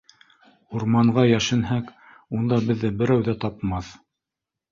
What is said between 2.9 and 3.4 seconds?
берәү ҙә